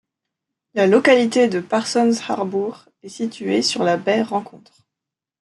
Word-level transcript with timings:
La 0.73 0.87
localité 0.87 1.47
de 1.47 1.59
Parsons 1.59 2.11
Harbour 2.27 2.85
est 3.03 3.09
située 3.09 3.61
sur 3.61 3.83
la 3.83 3.97
baie 3.97 4.23
Rencontre. 4.23 4.87